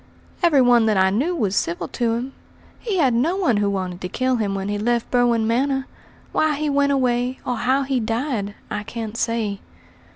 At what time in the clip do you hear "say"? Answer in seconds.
9.15-9.59